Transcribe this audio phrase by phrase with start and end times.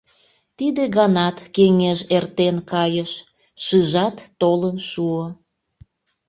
[0.57, 3.11] Тиде ганат кеҥеж эртен кайыш,
[3.63, 5.25] шыжат толын шуо.